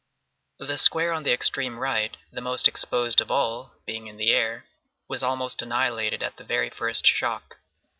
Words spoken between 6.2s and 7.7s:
at the very first shock.